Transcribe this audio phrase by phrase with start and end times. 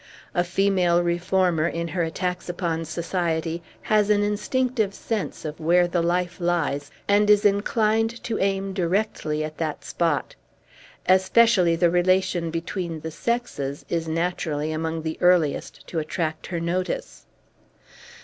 [0.33, 6.01] A female reformer, in her attacks upon society, has an instinctive sense of where the
[6.01, 10.33] life lies, and is inclined to aim directly at that spot.
[11.07, 17.27] Especially the relation between the sexes is naturally among the earliest to attract her notice.